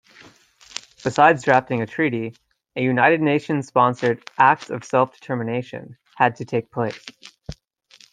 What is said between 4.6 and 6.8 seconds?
of self-determination" had to take